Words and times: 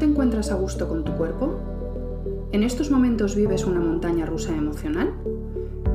te 0.00 0.06
encuentras 0.06 0.50
a 0.50 0.54
gusto 0.54 0.88
con 0.88 1.04
tu 1.04 1.12
cuerpo? 1.12 1.60
¿En 2.52 2.62
estos 2.62 2.90
momentos 2.90 3.36
vives 3.36 3.66
una 3.66 3.80
montaña 3.80 4.24
rusa 4.24 4.56
emocional? 4.56 5.12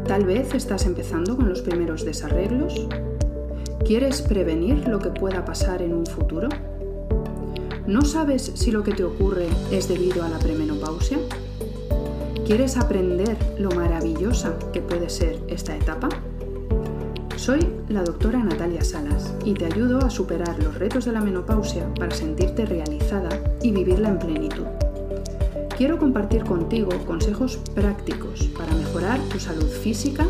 Tal 0.07 0.25
vez 0.25 0.53
estás 0.53 0.85
empezando 0.85 1.35
con 1.35 1.49
los 1.49 1.63
primeros 1.63 2.05
desarreglos. 2.05 2.87
¿Quieres 3.83 4.21
prevenir 4.21 4.87
lo 4.87 4.99
que 4.99 5.09
pueda 5.09 5.43
pasar 5.43 5.81
en 5.81 5.95
un 5.95 6.05
futuro? 6.05 6.49
¿No 7.87 8.03
sabes 8.03 8.51
si 8.53 8.69
lo 8.71 8.83
que 8.83 8.93
te 8.93 9.03
ocurre 9.03 9.47
es 9.71 9.87
debido 9.87 10.23
a 10.23 10.29
la 10.29 10.37
premenopausia? 10.37 11.17
¿Quieres 12.45 12.77
aprender 12.77 13.35
lo 13.57 13.71
maravillosa 13.71 14.55
que 14.71 14.81
puede 14.81 15.09
ser 15.09 15.39
esta 15.47 15.75
etapa? 15.75 16.09
Soy 17.45 17.59
la 17.89 18.01
doctora 18.01 18.39
Natalia 18.39 18.83
Salas 18.83 19.31
y 19.45 19.53
te 19.53 19.65
ayudo 19.65 19.99
a 19.99 20.09
superar 20.09 20.57
los 20.63 20.79
retos 20.79 21.05
de 21.05 21.11
la 21.11 21.21
menopausia 21.21 21.87
para 21.93 22.09
sentirte 22.09 22.65
realizada 22.65 23.29
y 23.61 23.71
vivirla 23.71 24.09
en 24.09 24.17
plenitud. 24.17 24.65
Quiero 25.77 25.99
compartir 25.99 26.43
contigo 26.43 26.89
consejos 27.05 27.57
prácticos 27.75 28.45
para 28.57 28.73
mejorar 28.73 29.19
tu 29.29 29.39
salud 29.39 29.67
física, 29.67 30.25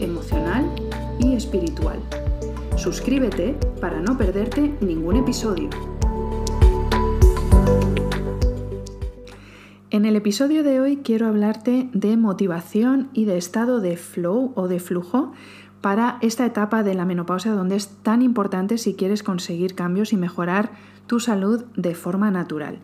emocional 0.00 0.68
y 1.20 1.34
espiritual. 1.34 2.00
Suscríbete 2.74 3.54
para 3.80 4.00
no 4.00 4.18
perderte 4.18 4.74
ningún 4.80 5.18
episodio. 5.18 5.70
En 9.90 10.04
el 10.04 10.16
episodio 10.16 10.64
de 10.64 10.80
hoy 10.80 10.96
quiero 10.96 11.28
hablarte 11.28 11.88
de 11.92 12.16
motivación 12.16 13.08
y 13.12 13.24
de 13.24 13.38
estado 13.38 13.80
de 13.80 13.96
flow 13.96 14.52
o 14.56 14.66
de 14.66 14.80
flujo 14.80 15.32
para 15.86 16.18
esta 16.20 16.44
etapa 16.44 16.82
de 16.82 16.94
la 16.94 17.04
menopausia 17.04 17.52
donde 17.52 17.76
es 17.76 17.86
tan 18.02 18.20
importante 18.20 18.76
si 18.76 18.94
quieres 18.94 19.22
conseguir 19.22 19.76
cambios 19.76 20.12
y 20.12 20.16
mejorar 20.16 20.72
tu 21.06 21.20
salud 21.20 21.64
de 21.76 21.94
forma 21.94 22.32
natural. 22.32 22.80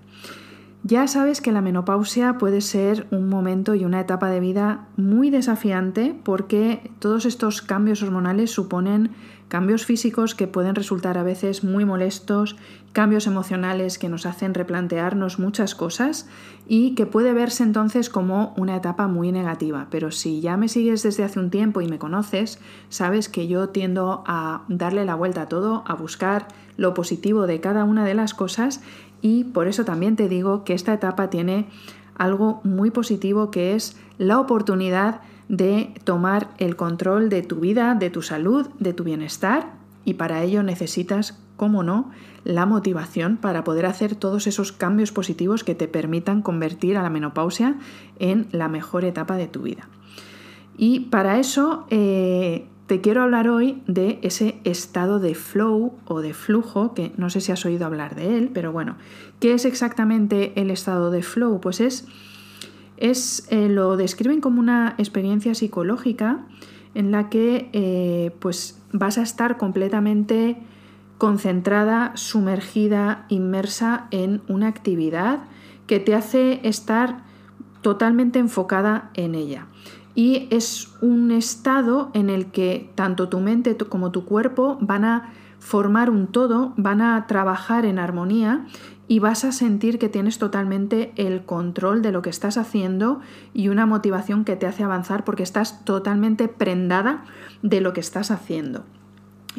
Ya 0.84 1.06
sabes 1.06 1.40
que 1.40 1.52
la 1.52 1.60
menopausia 1.60 2.38
puede 2.38 2.60
ser 2.60 3.06
un 3.12 3.28
momento 3.28 3.76
y 3.76 3.84
una 3.84 4.00
etapa 4.00 4.30
de 4.30 4.40
vida 4.40 4.88
muy 4.96 5.30
desafiante 5.30 6.12
porque 6.24 6.90
todos 6.98 7.24
estos 7.24 7.62
cambios 7.62 8.02
hormonales 8.02 8.50
suponen 8.50 9.12
cambios 9.46 9.84
físicos 9.84 10.34
que 10.34 10.48
pueden 10.48 10.74
resultar 10.74 11.18
a 11.18 11.22
veces 11.22 11.62
muy 11.62 11.84
molestos, 11.84 12.56
cambios 12.92 13.28
emocionales 13.28 13.96
que 13.96 14.08
nos 14.08 14.26
hacen 14.26 14.54
replantearnos 14.54 15.38
muchas 15.38 15.76
cosas 15.76 16.26
y 16.66 16.96
que 16.96 17.06
puede 17.06 17.32
verse 17.32 17.62
entonces 17.62 18.10
como 18.10 18.52
una 18.56 18.74
etapa 18.74 19.06
muy 19.06 19.30
negativa. 19.30 19.86
Pero 19.88 20.10
si 20.10 20.40
ya 20.40 20.56
me 20.56 20.68
sigues 20.68 21.04
desde 21.04 21.22
hace 21.22 21.38
un 21.38 21.50
tiempo 21.50 21.80
y 21.80 21.86
me 21.86 22.00
conoces, 22.00 22.58
sabes 22.88 23.28
que 23.28 23.46
yo 23.46 23.68
tiendo 23.68 24.24
a 24.26 24.62
darle 24.66 25.04
la 25.04 25.14
vuelta 25.14 25.42
a 25.42 25.48
todo, 25.48 25.84
a 25.86 25.94
buscar 25.94 26.48
lo 26.76 26.94
positivo 26.94 27.46
de 27.46 27.60
cada 27.60 27.84
una 27.84 28.04
de 28.04 28.14
las 28.14 28.34
cosas 28.34 28.80
y 29.22 29.44
por 29.44 29.68
eso 29.68 29.84
también 29.84 30.16
te 30.16 30.28
digo 30.28 30.64
que 30.64 30.74
esta 30.74 30.92
etapa 30.92 31.30
tiene 31.30 31.68
algo 32.16 32.60
muy 32.64 32.90
positivo 32.90 33.50
que 33.50 33.74
es 33.74 33.96
la 34.18 34.38
oportunidad 34.38 35.20
de 35.48 35.94
tomar 36.04 36.48
el 36.58 36.76
control 36.76 37.28
de 37.28 37.42
tu 37.42 37.56
vida, 37.56 37.94
de 37.94 38.10
tu 38.10 38.20
salud, 38.20 38.68
de 38.78 38.92
tu 38.92 39.04
bienestar 39.04 39.72
y 40.04 40.14
para 40.14 40.42
ello 40.42 40.62
necesitas, 40.62 41.38
como 41.56 41.82
no, 41.82 42.10
la 42.44 42.66
motivación 42.66 43.36
para 43.36 43.62
poder 43.62 43.86
hacer 43.86 44.16
todos 44.16 44.46
esos 44.46 44.72
cambios 44.72 45.12
positivos 45.12 45.62
que 45.62 45.76
te 45.76 45.86
permitan 45.86 46.42
convertir 46.42 46.96
a 46.96 47.02
la 47.02 47.10
menopausia 47.10 47.76
en 48.18 48.48
la 48.50 48.68
mejor 48.68 49.04
etapa 49.04 49.36
de 49.36 49.46
tu 49.46 49.62
vida. 49.62 49.88
Y 50.76 51.00
para 51.00 51.38
eso 51.38 51.86
eh, 51.90 52.66
te 52.92 53.00
quiero 53.00 53.22
hablar 53.22 53.48
hoy 53.48 53.82
de 53.86 54.18
ese 54.20 54.60
estado 54.64 55.18
de 55.18 55.34
flow 55.34 55.94
o 56.04 56.20
de 56.20 56.34
flujo, 56.34 56.92
que 56.92 57.10
no 57.16 57.30
sé 57.30 57.40
si 57.40 57.50
has 57.50 57.64
oído 57.64 57.86
hablar 57.86 58.16
de 58.16 58.36
él, 58.36 58.50
pero 58.52 58.70
bueno, 58.70 58.96
¿qué 59.40 59.54
es 59.54 59.64
exactamente 59.64 60.52
el 60.60 60.70
estado 60.70 61.10
de 61.10 61.22
flow? 61.22 61.58
Pues 61.58 61.80
es 61.80 62.06
es, 62.98 63.46
eh, 63.48 63.70
lo 63.70 63.96
describen 63.96 64.42
como 64.42 64.60
una 64.60 64.94
experiencia 64.98 65.54
psicológica 65.54 66.44
en 66.94 67.12
la 67.12 67.30
que 67.30 67.70
eh, 67.72 68.36
pues 68.40 68.78
vas 68.92 69.16
a 69.16 69.22
estar 69.22 69.56
completamente 69.56 70.58
concentrada, 71.16 72.12
sumergida, 72.14 73.24
inmersa 73.30 74.06
en 74.10 74.42
una 74.48 74.68
actividad 74.68 75.44
que 75.86 75.98
te 75.98 76.14
hace 76.14 76.60
estar 76.62 77.24
totalmente 77.80 78.38
enfocada 78.38 79.10
en 79.14 79.34
ella. 79.34 79.66
Y 80.14 80.48
es 80.50 80.90
un 81.00 81.30
estado 81.30 82.10
en 82.14 82.28
el 82.28 82.46
que 82.46 82.90
tanto 82.94 83.28
tu 83.28 83.40
mente 83.40 83.76
como 83.76 84.10
tu 84.10 84.24
cuerpo 84.24 84.76
van 84.80 85.04
a 85.04 85.32
formar 85.58 86.10
un 86.10 86.26
todo, 86.26 86.74
van 86.76 87.00
a 87.00 87.26
trabajar 87.26 87.86
en 87.86 87.98
armonía 87.98 88.66
y 89.08 89.20
vas 89.20 89.44
a 89.44 89.52
sentir 89.52 89.98
que 89.98 90.08
tienes 90.08 90.38
totalmente 90.38 91.12
el 91.16 91.44
control 91.44 92.02
de 92.02 92.12
lo 92.12 92.22
que 92.22 92.30
estás 92.30 92.56
haciendo 92.56 93.20
y 93.54 93.68
una 93.68 93.86
motivación 93.86 94.44
que 94.44 94.56
te 94.56 94.66
hace 94.66 94.82
avanzar 94.82 95.24
porque 95.24 95.42
estás 95.42 95.84
totalmente 95.84 96.48
prendada 96.48 97.24
de 97.62 97.80
lo 97.80 97.92
que 97.92 98.00
estás 98.00 98.30
haciendo. 98.30 98.84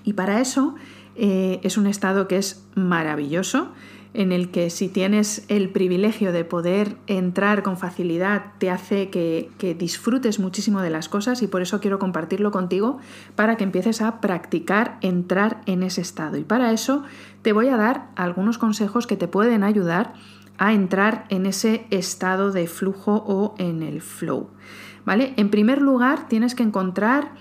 Y 0.03 0.13
para 0.13 0.41
eso 0.41 0.75
eh, 1.15 1.59
es 1.63 1.77
un 1.77 1.87
estado 1.87 2.27
que 2.27 2.37
es 2.37 2.65
maravilloso 2.75 3.69
en 4.13 4.31
el 4.31 4.51
que 4.51 4.69
si 4.69 4.89
tienes 4.89 5.43
el 5.47 5.69
privilegio 5.69 6.31
de 6.31 6.45
poder 6.45 6.97
entrar 7.07 7.63
con 7.63 7.77
facilidad, 7.77 8.53
te 8.59 8.69
hace 8.69 9.09
que, 9.09 9.49
disfrutes 9.77 10.39
muchísimo 10.39 10.81
de 10.81 10.89
las 10.89 11.09
cosas 11.09 11.41
y 11.41 11.47
por 11.47 11.61
eso 11.61 11.79
quiero 11.79 11.99
compartirlo 11.99 12.51
contigo 12.51 12.99
para 13.35 13.57
que 13.57 13.63
empieces 13.63 14.01
a 14.01 14.21
practicar 14.21 14.97
entrar 15.01 15.61
en 15.65 15.83
ese 15.83 16.01
estado. 16.01 16.37
Y 16.37 16.43
para 16.43 16.71
eso 16.71 17.03
te 17.41 17.53
voy 17.53 17.69
a 17.69 17.77
dar 17.77 18.09
algunos 18.15 18.57
consejos 18.57 19.07
que 19.07 19.17
te 19.17 19.27
pueden 19.27 19.63
ayudar 19.63 20.13
a 20.57 20.73
entrar 20.73 21.25
en 21.29 21.47
ese 21.47 21.87
estado 21.89 22.51
de 22.51 22.67
flujo 22.67 23.23
o 23.25 23.55
en 23.57 23.81
el 23.81 24.01
flow. 24.01 24.49
¿Vale? 25.05 25.33
En 25.35 25.49
primer 25.49 25.81
lugar, 25.81 26.27
tienes 26.29 26.55
que 26.55 26.63
encontrar 26.63 27.31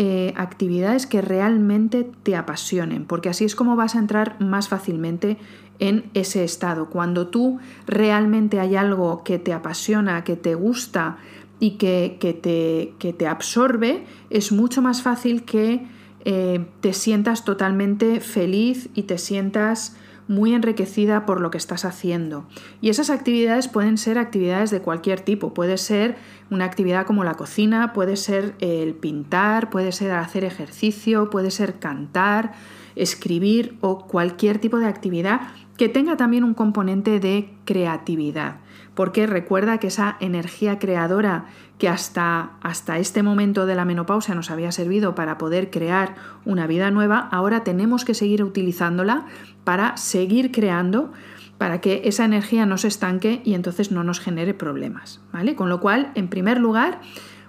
eh, 0.00 0.32
actividades 0.36 1.08
que 1.08 1.20
realmente 1.20 2.08
te 2.22 2.36
apasionen, 2.36 3.04
porque 3.04 3.30
así 3.30 3.44
es 3.44 3.56
como 3.56 3.74
vas 3.74 3.96
a 3.96 3.98
entrar 3.98 4.40
más 4.40 4.68
fácilmente 4.68 5.38
en 5.80 6.04
ese 6.14 6.44
estado. 6.44 6.88
Cuando 6.88 7.26
tú 7.26 7.58
realmente 7.88 8.60
hay 8.60 8.76
algo 8.76 9.24
que 9.24 9.40
te 9.40 9.52
apasiona, 9.52 10.22
que 10.22 10.36
te 10.36 10.54
gusta 10.54 11.18
y 11.58 11.72
que, 11.72 12.16
te, 12.20 12.94
que 13.00 13.12
te, 13.12 13.26
absorbe, 13.26 14.04
es 14.30 14.52
mucho 14.52 14.82
más 14.82 15.02
fácil 15.02 15.42
que 15.42 15.88
eh, 16.24 16.64
te 16.80 16.92
sientas 16.92 17.44
totalmente 17.44 18.20
feliz 18.20 18.90
y 18.94 19.02
te 19.02 19.18
sientas 19.18 19.96
muy 20.28 20.54
enriquecida 20.54 21.26
por 21.26 21.40
lo 21.40 21.50
que 21.50 21.58
estás 21.58 21.84
haciendo. 21.84 22.46
Y 22.80 22.90
esas 22.90 23.10
actividades 23.10 23.66
pueden 23.66 23.98
ser 23.98 24.18
actividades 24.18 24.70
de 24.70 24.80
cualquier 24.80 25.20
tipo. 25.20 25.54
Puede 25.54 25.78
ser 25.78 26.16
una 26.50 26.66
actividad 26.66 27.06
como 27.06 27.24
la 27.24 27.34
cocina, 27.34 27.92
puede 27.92 28.16
ser 28.16 28.54
el 28.60 28.94
pintar, 28.94 29.70
puede 29.70 29.90
ser 29.92 30.12
hacer 30.12 30.44
ejercicio, 30.44 31.30
puede 31.30 31.50
ser 31.50 31.78
cantar, 31.78 32.52
escribir 32.94 33.76
o 33.80 34.06
cualquier 34.06 34.58
tipo 34.58 34.78
de 34.78 34.86
actividad 34.86 35.40
que 35.78 35.88
tenga 35.88 36.16
también 36.16 36.42
un 36.42 36.54
componente 36.54 37.20
de 37.20 37.54
creatividad, 37.64 38.56
porque 38.94 39.28
recuerda 39.28 39.78
que 39.78 39.86
esa 39.86 40.16
energía 40.18 40.80
creadora 40.80 41.46
que 41.78 41.88
hasta, 41.88 42.50
hasta 42.60 42.98
este 42.98 43.22
momento 43.22 43.64
de 43.64 43.76
la 43.76 43.84
menopausia 43.84 44.34
nos 44.34 44.50
había 44.50 44.72
servido 44.72 45.14
para 45.14 45.38
poder 45.38 45.70
crear 45.70 46.16
una 46.44 46.66
vida 46.66 46.90
nueva, 46.90 47.28
ahora 47.30 47.62
tenemos 47.62 48.04
que 48.04 48.14
seguir 48.14 48.42
utilizándola 48.42 49.26
para 49.62 49.96
seguir 49.96 50.50
creando, 50.50 51.12
para 51.58 51.80
que 51.80 52.02
esa 52.06 52.24
energía 52.24 52.66
no 52.66 52.76
se 52.76 52.88
estanque 52.88 53.40
y 53.44 53.54
entonces 53.54 53.92
no 53.92 54.02
nos 54.02 54.18
genere 54.18 54.54
problemas, 54.54 55.20
¿vale? 55.32 55.54
Con 55.54 55.68
lo 55.68 55.78
cual, 55.80 56.10
en 56.16 56.26
primer 56.26 56.58
lugar, 56.58 57.00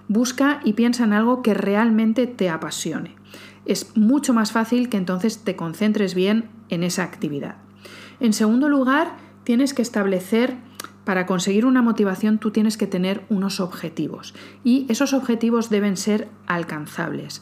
busca 0.06 0.60
y 0.64 0.74
piensa 0.74 1.02
en 1.02 1.14
algo 1.14 1.42
que 1.42 1.54
realmente 1.54 2.28
te 2.28 2.48
apasione. 2.48 3.16
Es 3.66 3.96
mucho 3.96 4.32
más 4.32 4.52
fácil 4.52 4.88
que 4.88 4.98
entonces 4.98 5.42
te 5.42 5.56
concentres 5.56 6.14
bien 6.14 6.48
en 6.68 6.84
esa 6.84 7.02
actividad. 7.02 7.56
En 8.20 8.32
segundo 8.32 8.68
lugar, 8.68 9.16
tienes 9.44 9.74
que 9.74 9.82
establecer, 9.82 10.56
para 11.04 11.26
conseguir 11.26 11.64
una 11.64 11.82
motivación, 11.82 12.38
tú 12.38 12.50
tienes 12.50 12.76
que 12.76 12.86
tener 12.86 13.24
unos 13.30 13.58
objetivos 13.58 14.34
y 14.62 14.86
esos 14.88 15.12
objetivos 15.14 15.70
deben 15.70 15.96
ser 15.96 16.28
alcanzables. 16.46 17.40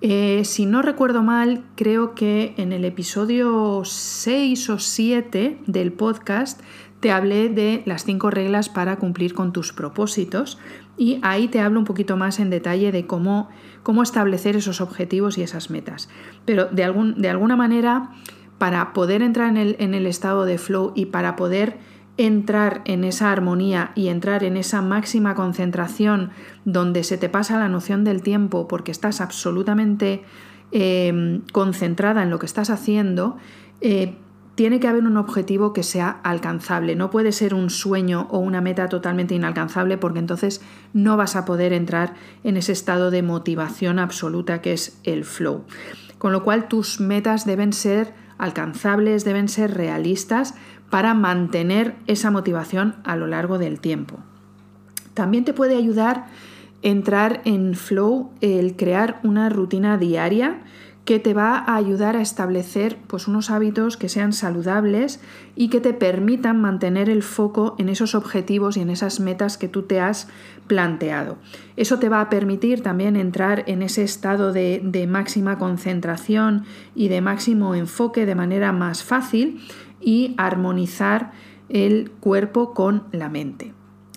Eh, 0.00 0.42
si 0.44 0.66
no 0.66 0.82
recuerdo 0.82 1.22
mal, 1.22 1.64
creo 1.76 2.14
que 2.14 2.54
en 2.56 2.72
el 2.72 2.84
episodio 2.84 3.82
6 3.84 4.70
o 4.70 4.78
7 4.78 5.58
del 5.66 5.92
podcast 5.92 6.60
te 6.98 7.10
hablé 7.10 7.48
de 7.48 7.82
las 7.84 8.04
cinco 8.04 8.30
reglas 8.30 8.68
para 8.68 8.96
cumplir 8.96 9.34
con 9.34 9.52
tus 9.52 9.72
propósitos 9.72 10.58
y 10.96 11.18
ahí 11.22 11.48
te 11.48 11.60
hablo 11.60 11.80
un 11.80 11.84
poquito 11.84 12.16
más 12.16 12.38
en 12.38 12.48
detalle 12.48 12.92
de 12.92 13.06
cómo, 13.06 13.48
cómo 13.82 14.02
establecer 14.02 14.56
esos 14.56 14.80
objetivos 14.80 15.36
y 15.36 15.42
esas 15.42 15.70
metas. 15.70 16.08
Pero 16.44 16.66
de, 16.66 16.84
algún, 16.84 17.20
de 17.20 17.28
alguna 17.28 17.56
manera 17.56 18.10
para 18.62 18.92
poder 18.92 19.22
entrar 19.22 19.56
en 19.56 19.94
el, 19.94 20.06
estado 20.06 20.44
de 20.44 20.56
flow 20.56 20.92
y 20.94 21.06
para 21.06 21.34
poder 21.34 21.78
entrar 22.16 22.82
en 22.84 23.02
esa 23.02 23.32
armonía 23.32 23.90
y 23.96 24.06
entrar 24.06 24.44
en 24.44 24.56
esa 24.56 24.80
máxima 24.82 25.34
concentración 25.34 26.30
donde 26.64 27.02
se 27.02 27.18
te 27.18 27.28
pasa 27.28 27.58
la 27.58 27.68
noción 27.68 28.04
del 28.04 28.22
tiempo 28.22 28.68
porque 28.68 28.92
estás 28.92 29.20
absolutamente 29.20 30.22
em, 30.70 31.42
concentrada 31.50 32.22
en 32.22 32.30
lo 32.30 32.38
que 32.38 32.46
estás 32.46 32.70
haciendo, 32.70 33.36
eh, 33.80 34.14
tiene 34.54 34.78
que 34.78 34.86
haber 34.86 35.06
un 35.06 35.16
objetivo 35.16 35.72
que 35.72 35.82
sea 35.82 36.20
alcanzable. 36.22 36.94
No 36.94 37.10
puede 37.10 37.32
ser 37.32 37.54
un 37.54 37.68
sueño 37.68 38.28
o 38.30 38.38
una 38.38 38.60
meta 38.60 38.88
totalmente 38.88 39.34
inalcanzable 39.34 39.98
porque 39.98 40.20
entonces 40.20 40.62
no 40.92 41.16
vas 41.16 41.34
a 41.34 41.44
poder 41.44 41.72
entrar 41.72 42.14
en 42.44 42.56
ese 42.56 42.70
estado 42.70 43.10
de 43.10 43.24
motivación 43.24 43.98
absoluta 43.98 44.60
que 44.60 44.72
es 44.72 45.00
el 45.02 45.24
flow. 45.24 45.64
Con 46.18 46.30
lo 46.30 46.44
cual 46.44 46.68
tus 46.68 47.00
metas 47.00 47.44
deben 47.44 47.72
ser 47.72 48.22
alcanzables, 48.42 49.24
deben 49.24 49.48
ser 49.48 49.74
realistas 49.74 50.54
para 50.90 51.14
mantener 51.14 51.94
esa 52.06 52.30
motivación 52.30 52.96
a 53.04 53.16
lo 53.16 53.26
largo 53.26 53.56
del 53.56 53.78
tiempo. 53.78 54.18
También 55.14 55.44
te 55.44 55.54
puede 55.54 55.76
ayudar 55.76 56.26
entrar 56.82 57.40
en 57.44 57.74
flow 57.74 58.30
el 58.40 58.74
crear 58.76 59.20
una 59.22 59.48
rutina 59.48 59.96
diaria 59.96 60.60
que 61.04 61.18
te 61.18 61.34
va 61.34 61.56
a 61.58 61.74
ayudar 61.76 62.16
a 62.16 62.22
establecer 62.22 62.96
pues, 63.08 63.26
unos 63.26 63.50
hábitos 63.50 63.96
que 63.96 64.08
sean 64.08 64.32
saludables 64.32 65.20
y 65.56 65.68
que 65.68 65.80
te 65.80 65.94
permitan 65.94 66.60
mantener 66.60 67.10
el 67.10 67.24
foco 67.24 67.74
en 67.78 67.88
esos 67.88 68.14
objetivos 68.14 68.76
y 68.76 68.80
en 68.80 68.90
esas 68.90 69.18
metas 69.18 69.58
que 69.58 69.68
tú 69.68 69.82
te 69.82 70.00
has 70.00 70.28
planteado. 70.68 71.38
Eso 71.76 71.98
te 71.98 72.08
va 72.08 72.20
a 72.20 72.30
permitir 72.30 72.82
también 72.82 73.16
entrar 73.16 73.64
en 73.66 73.82
ese 73.82 74.04
estado 74.04 74.52
de, 74.52 74.80
de 74.84 75.06
máxima 75.08 75.58
concentración 75.58 76.64
y 76.94 77.08
de 77.08 77.20
máximo 77.20 77.74
enfoque 77.74 78.24
de 78.24 78.36
manera 78.36 78.72
más 78.72 79.02
fácil 79.02 79.60
y 80.00 80.34
armonizar 80.36 81.32
el 81.68 82.10
cuerpo 82.10 82.74
con 82.74 83.04
la 83.10 83.28
mente. 83.28 83.74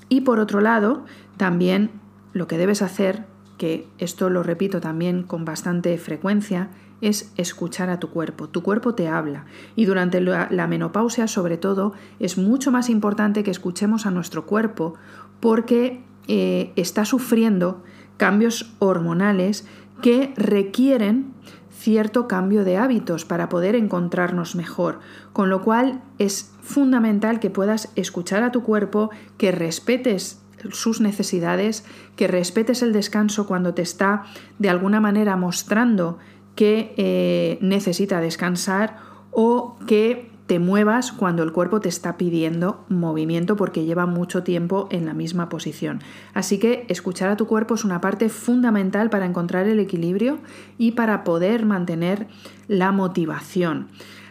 Y 0.08 0.22
por 0.22 0.40
otro 0.40 0.62
lado, 0.62 1.06
también 1.38 1.90
lo 2.34 2.48
que 2.48 2.58
debes 2.58 2.84
hacer 2.84 3.26
que 3.58 3.88
esto 3.98 4.30
lo 4.30 4.44
repito 4.44 4.82
también 4.82 5.24
con 5.24 5.46
bastante 5.46 5.98
frecuencia, 5.98 6.70
es 7.02 7.32
escuchar 7.38 7.90
a 7.90 8.00
tu 8.00 8.10
cuerpo. 8.10 8.48
Tu 8.50 8.64
cuerpo 8.64 8.96
te 8.96 9.08
habla 9.08 9.46
y 9.76 9.86
durante 9.86 10.22
la, 10.22 10.68
menopausia 10.68 11.28
sobre 11.28 11.58
todo 11.58 11.94
es 12.20 12.38
mucho 12.38 12.72
más 12.72 12.90
importante 12.90 13.44
que 13.44 13.52
escuchemos 13.52 14.06
a 14.06 14.12
nuestro 14.12 14.46
cuerpo 14.46 14.96
porque 15.40 16.02
eh, 16.28 16.72
está 16.76 17.06
sufriendo 17.06 17.84
cambios 18.18 18.74
hormonales 18.80 19.68
que 20.02 20.34
requieren 20.38 21.34
cierto 21.78 22.28
cambio 22.28 22.64
de 22.64 22.78
hábitos 22.78 23.26
para 23.26 23.50
poder 23.50 23.76
encontrarnos 23.76 24.56
mejor, 24.56 25.00
con 25.34 25.50
lo 25.50 25.62
cual 25.62 26.02
es 26.18 26.52
fundamental 26.62 27.40
que 27.40 27.52
puedas 27.52 27.92
escuchar 27.96 28.42
a 28.44 28.52
tu 28.52 28.64
cuerpo, 28.64 29.12
que 29.38 29.52
respetes 29.52 30.42
sus 30.72 31.02
necesidades, 31.02 31.86
que 32.16 32.28
respetes 32.28 32.82
el 32.82 32.94
descanso 32.94 33.48
cuando 33.48 33.74
te 33.74 33.82
está 33.82 34.24
de 34.60 34.70
alguna 34.70 35.00
manera 35.00 35.36
mostrando 35.36 36.18
que 36.56 36.94
eh, 36.98 37.58
necesita 37.62 38.22
descansar 38.22 38.98
o 39.32 39.76
que 39.88 40.32
te 40.48 40.60
muevas 40.60 41.12
cuando 41.12 41.44
el 41.44 41.52
cuerpo 41.52 41.80
te 41.80 41.90
está 41.90 42.18
pidiendo 42.18 42.86
movimiento 42.88 43.56
porque 43.56 43.84
lleva 43.84 44.06
mucho 44.06 44.44
tiempo 44.44 44.88
en 44.92 45.06
la 45.06 45.14
misma 45.14 45.50
posición. 45.50 46.02
Así 46.34 46.60
que 46.60 46.86
escuchar 46.88 47.30
a 47.30 47.38
tu 47.38 47.48
cuerpo 47.48 47.74
es 47.74 47.84
una 47.84 48.00
parte 48.00 48.30
fundamental 48.30 49.10
para 49.10 49.26
encontrar 49.26 49.68
el 49.68 49.80
equilibrio 49.80 50.38
y 50.78 50.92
para 50.92 51.24
poder 51.24 51.66
mantener 51.66 52.28
la 52.68 52.92
motivación. 52.92 53.88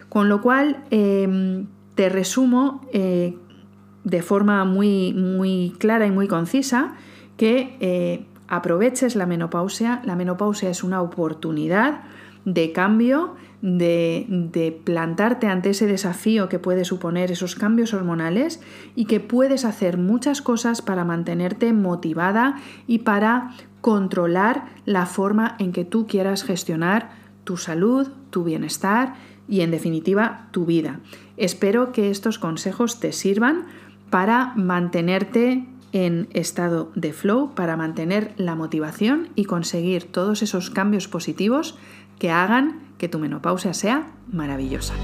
Con 0.09 0.29
lo 0.29 0.41
cual, 0.41 0.85
em, 0.91 1.67
te 1.97 2.09
resumo 2.09 2.81
eh, 2.93 3.37
de 4.05 4.23
forma 4.23 4.65
muy, 4.65 5.13
muy 5.15 5.75
clara 5.79 6.07
y 6.07 6.11
muy 6.11 6.29
concisa 6.29 6.95
que 7.37 7.77
eh, 7.81 8.27
aproveches 8.49 9.17
la 9.17 9.27
menopausia. 9.27 10.03
La 10.05 10.15
menopausia 10.15 10.71
es 10.71 10.85
una 10.85 11.03
oportunidad 11.03 12.03
de 12.45 12.73
cambio, 12.73 13.35
de, 13.63 14.27
de, 14.29 14.71
plantarte 14.71 15.47
ante 15.47 15.71
ese 15.71 15.87
desafío 15.87 16.51
que 16.51 16.59
puede 16.59 16.85
suponer 16.85 17.31
esos 17.31 17.55
cambios 17.55 17.95
hormonales 17.95 18.61
y 18.95 19.07
que 19.07 19.21
puedes 19.21 19.65
hacer 19.65 19.97
muchas 19.97 20.43
cosas 20.43 20.83
para 20.83 21.07
mantenerte 21.07 21.73
motivada 21.73 22.57
y 22.87 22.99
para 22.99 23.53
controlar 23.81 24.67
la 24.85 25.07
forma 25.07 25.57
en 25.59 25.73
que 25.73 25.87
tú 25.87 26.07
quieras 26.07 26.45
gestionar 26.45 27.13
tu 27.45 27.57
salud, 27.57 28.09
tu 28.29 28.45
bienestar 28.45 29.15
y 29.49 29.61
en 29.61 29.71
definitiva 29.71 30.49
tu 30.51 30.67
vida. 30.67 31.01
Espero 31.37 31.93
que 31.93 32.11
estos 32.11 32.39
consejos 32.39 33.01
te 33.01 33.13
sirvan 33.13 33.65
para 34.11 34.53
mantenerte 34.57 35.67
en 35.93 36.29
estado 36.33 36.91
de 36.95 37.13
flow, 37.13 37.55
para 37.55 37.77
mantener 37.77 38.33
la 38.37 38.57
motivación 38.57 39.29
y 39.37 39.45
conseguir 39.45 40.11
todos 40.11 40.43
esos 40.43 40.71
cambios 40.71 41.07
positivos 41.07 41.77
que 42.19 42.31
hagan 42.31 42.81
que 42.99 43.09
tu 43.09 43.19
menopausia 43.19 43.75
sea 43.75 44.09
maravillosa. 44.31 44.95